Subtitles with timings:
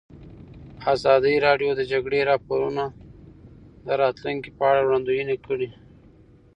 [0.93, 2.83] ازادي راډیو د د جګړې راپورونه
[3.85, 5.69] د راتلونکې په اړه وړاندوینې کړې.